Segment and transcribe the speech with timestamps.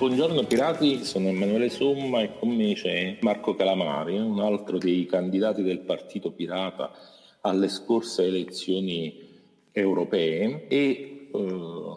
[0.00, 5.62] Buongiorno pirati, sono Emanuele Somma e con me c'è Marco Calamari, un altro dei candidati
[5.62, 6.90] del Partito Pirata
[7.42, 9.28] alle scorse elezioni
[9.70, 11.94] europee e eh,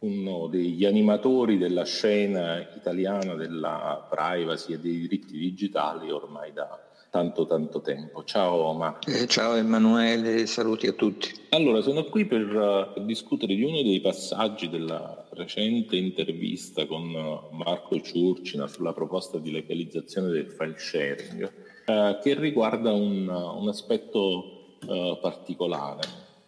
[0.00, 6.78] uno degli animatori della scena italiana della privacy e dei diritti digitali ormai da
[7.14, 8.24] tanto tanto tempo.
[8.24, 9.08] Ciao Marco.
[9.08, 11.32] Eh, ciao Emanuele, saluti a tutti.
[11.50, 17.54] Allora, sono qui per uh, discutere di uno dei passaggi della recente intervista con uh,
[17.54, 21.52] Marco Ciurcina sulla proposta di legalizzazione del file sharing,
[21.86, 24.50] uh, che riguarda un, un aspetto
[24.84, 26.02] particolare,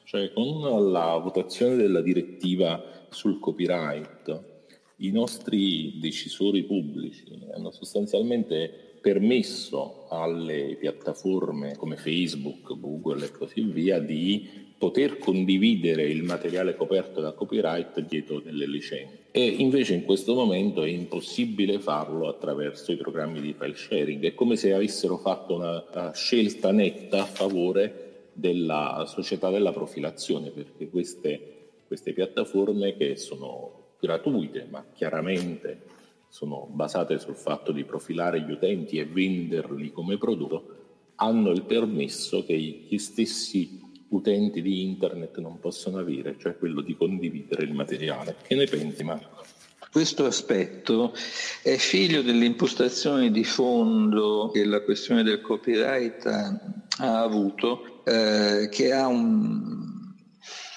[0.04, 4.56] cioè con la votazione della direttiva sul copyright,
[4.96, 14.00] i nostri decisori pubblici hanno sostanzialmente permesso alle piattaforme come Facebook, Google e così via
[14.00, 19.24] di poter condividere il materiale coperto da copyright dietro delle licenze.
[19.30, 24.22] E invece in questo momento è impossibile farlo attraverso i programmi di file sharing.
[24.24, 30.88] È come se avessero fatto una scelta netta a favore della società della profilazione, perché
[30.88, 35.82] queste, queste piattaforme che sono gratuite, ma chiaramente
[36.28, 40.74] sono basate sul fatto di profilare gli utenti e venderli come prodotto,
[41.16, 46.96] hanno il permesso che gli stessi utenti di internet non possono avere, cioè quello di
[46.96, 48.36] condividere il materiale.
[48.46, 49.44] Che ne pensi Marco?
[49.90, 51.14] Questo aspetto
[51.62, 59.06] è figlio dell'impostazione di fondo che la questione del copyright ha, avuto, eh, che ha
[59.06, 59.85] un,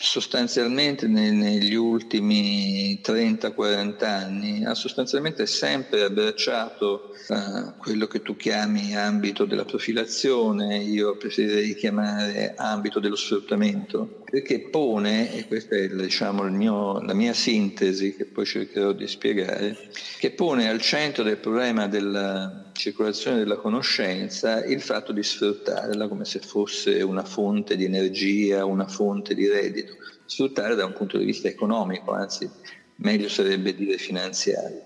[0.02, 9.44] sostanzialmente negli ultimi 30-40 anni ha sostanzialmente sempre abbracciato uh, quello che tu chiami ambito
[9.44, 17.02] della profilazione, io preferirei chiamare ambito dello sfruttamento, perché pone, e questa è diciamo, mio,
[17.02, 19.76] la mia sintesi che poi cercherò di spiegare,
[20.18, 26.24] che pone al centro del problema della circolazione della conoscenza il fatto di sfruttarla come
[26.24, 29.89] se fosse una fonte di energia, una fonte di reddito
[30.30, 32.50] sfruttare da un punto di vista economico, anzi
[32.96, 34.84] meglio sarebbe dire finanziario,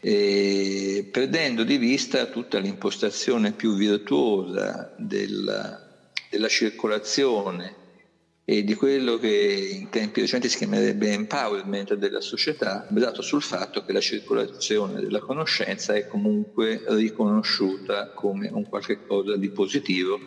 [0.00, 5.78] e perdendo di vista tutta l'impostazione più virtuosa della,
[6.30, 7.76] della circolazione
[8.44, 9.28] e di quello che
[9.80, 15.20] in tempi recenti si chiamerebbe empowerment della società, basato sul fatto che la circolazione della
[15.20, 20.18] conoscenza è comunque riconosciuta come un qualche cosa di positivo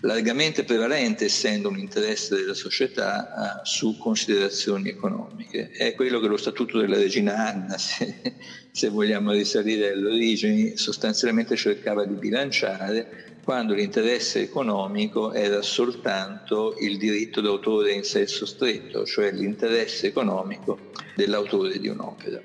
[0.00, 5.70] largamente prevalente, essendo un interesse della società, su considerazioni economiche.
[5.70, 8.34] È quello che lo Statuto della Regina Anna, se,
[8.70, 16.98] se vogliamo risalire alle origini, sostanzialmente cercava di bilanciare quando l'interesse economico era soltanto il
[16.98, 22.40] diritto d'autore in senso stretto, cioè l'interesse economico dell'autore di un'opera.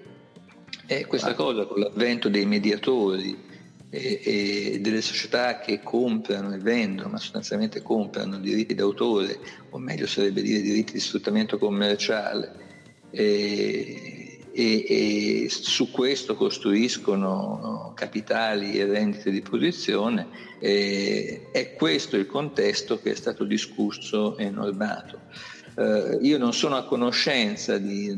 [0.87, 1.35] E questa ah.
[1.35, 3.37] cosa con l'avvento dei mediatori,
[3.95, 9.39] e, delle società che comprano e vendono, ma sostanzialmente comprano diritti d'autore,
[9.69, 12.63] o meglio sarebbe dire diritti di sfruttamento commerciale,
[13.11, 20.28] e, e, e, su questo costruiscono capitali e rendite di posizione,
[20.59, 25.22] eh, è questo il contesto che è stato discusso e normato.
[25.78, 28.13] Eh, io non sono a conoscenza di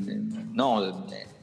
[0.51, 1.35] norme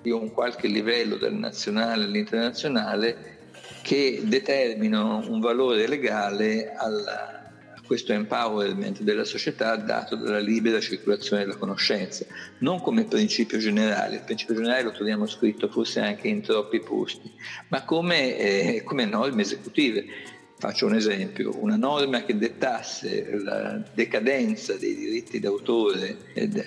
[0.00, 3.35] di un qualche livello dal nazionale all'internazionale
[3.82, 7.44] che determinano un valore legale a
[7.86, 12.26] questo empowerment della società dato dalla libera circolazione della conoscenza,
[12.58, 17.30] non come principio generale, il principio generale lo troviamo scritto forse anche in troppi posti,
[17.68, 20.04] ma come, eh, come norme esecutive.
[20.58, 26.16] Faccio un esempio, una norma che dettasse la decadenza dei diritti d'autore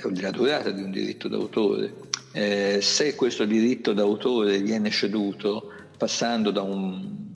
[0.04, 1.94] o della durata di un diritto d'autore,
[2.34, 5.69] eh, se questo diritto d'autore viene ceduto
[6.00, 7.28] passando da un,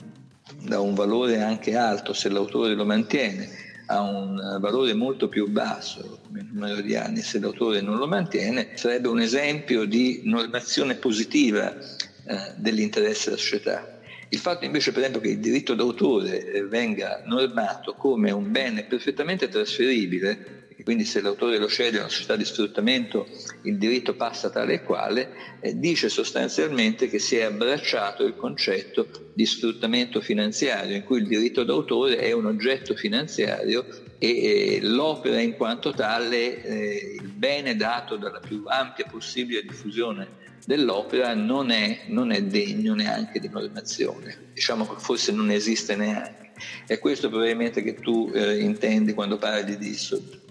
[0.62, 3.46] da un valore anche alto, se l'autore lo mantiene,
[3.86, 8.70] a un valore molto più basso come numero di anni se l'autore non lo mantiene,
[8.74, 13.98] sarebbe un esempio di normazione positiva eh, dell'interesse della società.
[14.30, 18.84] Il fatto invece per esempio che il diritto d'autore eh, venga normato come un bene
[18.84, 23.26] perfettamente trasferibile quindi se l'autore lo sceglie una società di sfruttamento
[23.62, 29.08] il diritto passa tale e quale, eh, dice sostanzialmente che si è abbracciato il concetto
[29.32, 33.86] di sfruttamento finanziario, in cui il diritto d'autore è un oggetto finanziario
[34.18, 40.42] e eh, l'opera in quanto tale, eh, il bene dato dalla più ampia possibile diffusione
[40.66, 46.43] dell'opera non è, non è degno neanche di normazione, diciamo che forse non esiste neanche.
[46.86, 49.96] È questo probabilmente che tu eh, intendi quando parli di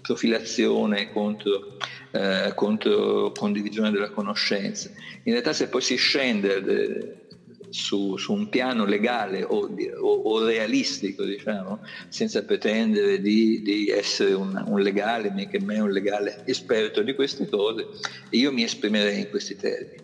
[0.02, 1.78] profilazione contro
[2.14, 4.88] eh, contro condivisione della conoscenza.
[5.24, 7.26] In realtà se poi si scende
[7.70, 9.68] su, su, un piano legale o,
[10.00, 15.90] o, o realistico, diciamo, senza pretendere di, di essere un, un, legale, che me un
[15.90, 17.86] legale esperto di queste cose,
[18.30, 20.02] io mi esprimerei in questi termini.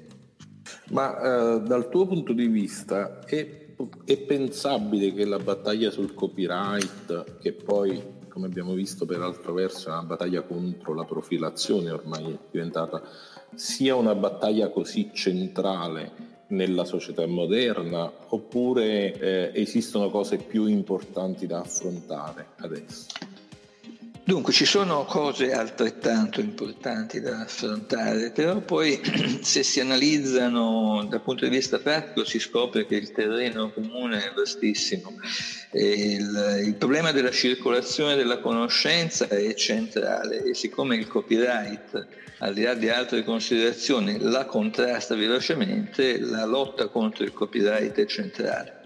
[0.89, 3.69] Ma eh, dal tuo punto di vista è,
[4.05, 9.89] è pensabile che la battaglia sul copyright, che poi come abbiamo visto per altro verso
[9.89, 13.03] è una battaglia contro la profilazione ormai è diventata
[13.55, 21.61] sia una battaglia così centrale nella società moderna oppure eh, esistono cose più importanti da
[21.61, 23.07] affrontare adesso?
[24.31, 29.01] Dunque ci sono cose altrettanto importanti da affrontare, però poi
[29.43, 34.33] se si analizzano dal punto di vista pratico si scopre che il terreno comune è
[34.33, 35.17] vastissimo.
[35.73, 42.07] Il, il, problema della circolazione della conoscenza è centrale e siccome il copyright,
[42.39, 48.07] al di là di altre considerazioni, la contrasta velocemente, la lotta contro il copyright è
[48.07, 48.79] centrale.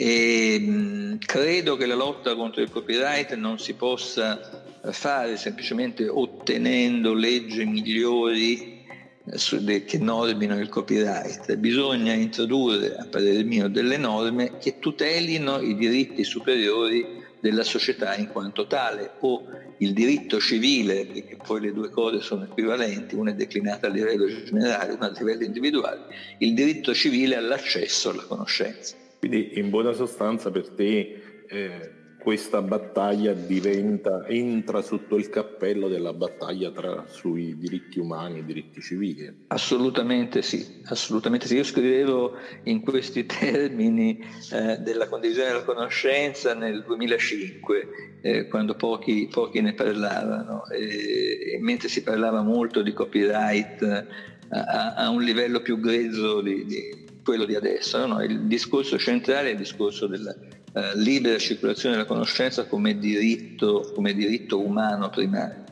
[0.00, 4.59] E mh, credo che la lotta contro il copyright non si possa
[4.90, 8.84] fare semplicemente ottenendo leggi migliori
[9.24, 11.54] eh, che normino il copyright.
[11.56, 18.28] Bisogna introdurre, a parere mio, delle norme che tutelino i diritti superiori della società in
[18.28, 19.44] quanto tale o
[19.78, 24.26] il diritto civile, perché poi le due cose sono equivalenti, una è declinata a livello
[24.26, 26.04] generale, una a livello individuale,
[26.38, 28.94] il diritto civile all'accesso alla conoscenza.
[29.18, 31.90] Quindi in buona sostanza per te eh,
[32.20, 38.80] questa battaglia diventa, entra sotto il cappello della battaglia tra, sui diritti umani e diritti
[38.82, 39.44] civili.
[39.48, 41.56] Assolutamente sì, assolutamente sì.
[41.56, 44.22] Io scrivevo in questi termini
[44.52, 47.88] eh, della condivisione della conoscenza nel 2005,
[48.20, 54.06] eh, quando pochi, pochi, ne parlavano, e, e mentre si parlava molto di copyright eh,
[54.50, 58.06] a, a un livello più grezzo di, di quello di adesso.
[58.06, 58.22] No?
[58.22, 60.34] Il discorso centrale è il discorso della
[60.72, 65.64] eh, libera circolazione della conoscenza come diritto, come diritto umano primario.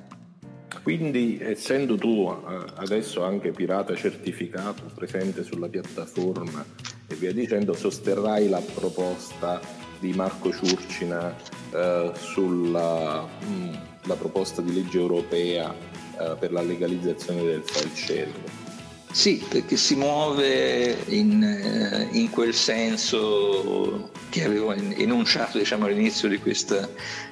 [0.82, 6.64] Quindi essendo tu eh, adesso anche pirata certificato presente sulla piattaforma
[7.06, 9.60] e via dicendo, sosterrai la proposta
[9.98, 11.34] di Marco Ciurcina
[11.72, 15.74] eh, sulla mh, mm, proposta di legge europea
[16.20, 18.67] eh, per la legalizzazione del file sharing.
[19.10, 26.38] Sì, perché si muove in, eh, in quel senso che avevo enunciato diciamo, all'inizio di
[26.38, 26.88] questa,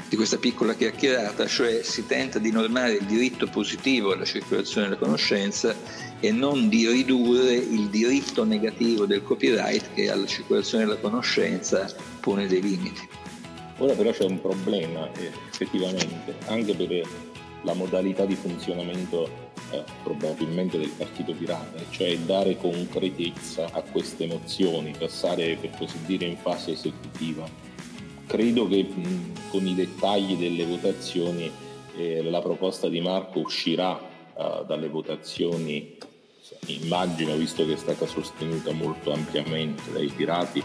[0.09, 4.99] di questa, piccola chiacchierata, cioè si tenta di normare il diritto positivo alla circolazione della
[4.99, 5.75] conoscenza
[6.19, 11.87] e non di ridurre il diritto negativo del copyright che alla circolazione della conoscenza
[12.21, 13.07] pone dei limiti.
[13.79, 17.07] Ora però c'è un problema eh, effettivamente, anche per
[17.67, 19.29] la modalità di funzionamento
[19.73, 26.27] eh, probabilmente del partito pirata, cioè dare concretezza a queste mozioni, passare per così dire
[26.27, 27.45] in fase esecutiva.
[28.27, 31.51] Credo che mh, con i dettagli delle votazioni
[31.97, 35.97] eh, la proposta di Marco uscirà eh, dalle votazioni,
[36.67, 40.63] immagino, visto che è stata sostenuta molto ampiamente dai pirati,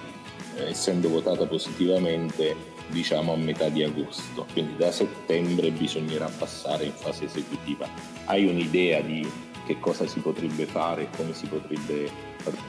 [0.57, 2.55] eh, essendo votata positivamente
[2.91, 7.87] diciamo a metà di agosto, quindi da settembre bisognerà passare in fase esecutiva.
[8.25, 9.27] Hai un'idea di
[9.65, 12.09] che cosa si potrebbe fare, come si potrebbe...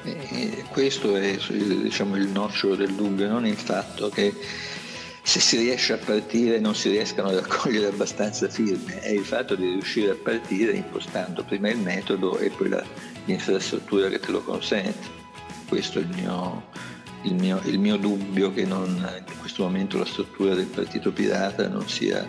[0.05, 4.35] Eh, questo è diciamo, il nocciolo del dubbio, non il fatto che
[5.25, 9.55] se si riesce a partire non si riescano a raccogliere abbastanza firme, è il fatto
[9.55, 12.85] di riuscire a partire impostando prima il metodo e poi la,
[13.25, 15.21] l'infrastruttura che te lo consente.
[15.69, 16.65] Questo è il mio,
[17.23, 21.69] il mio, il mio dubbio che non, in questo momento la struttura del partito pirata
[21.69, 22.27] non sia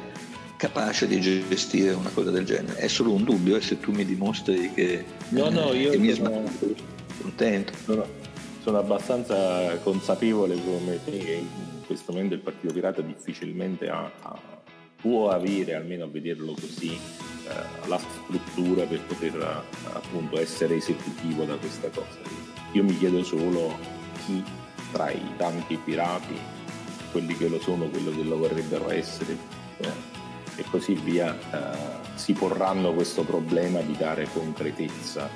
[0.57, 2.79] capace di gestire una cosa del genere.
[2.79, 6.13] È solo un dubbio e se tu mi dimostri che, no, no, io che mi
[6.13, 6.43] sono,
[7.21, 7.73] contento.
[7.83, 8.05] Sono,
[8.61, 14.39] sono, abbastanza consapevole come te che in questo momento il partito pirata difficilmente ha, ha,
[15.01, 21.55] può avere, almeno a vederlo così, eh, la struttura per poter appunto essere esecutivo da
[21.55, 22.19] questa cosa.
[22.71, 23.77] Io mi chiedo solo
[24.25, 24.41] chi
[24.93, 26.39] tra i tanti pirati,
[27.11, 29.35] quelli che lo sono, quello che lo vorrebbero essere
[29.77, 29.91] eh,
[30.55, 31.77] e così via, eh,
[32.15, 35.27] si porranno questo problema di dare concretezza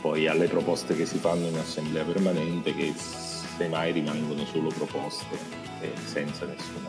[0.00, 5.36] poi alle proposte che si fanno in assemblea permanente che semmai rimangono solo proposte
[5.80, 6.88] e senza nessuna,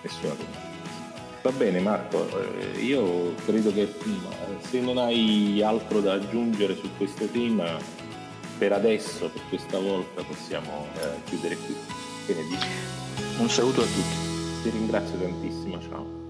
[0.00, 0.70] nessuna concretezza.
[1.42, 3.92] Va bene Marco, eh, io credo che
[4.60, 7.76] se non hai altro da aggiungere su questo tema
[8.58, 11.74] per adesso, per questa volta, possiamo eh, chiudere qui.
[12.26, 12.66] Che ne dici?
[13.38, 14.62] Un saluto a tutti.
[14.62, 16.21] Ti ringrazio tantissimo, ciao.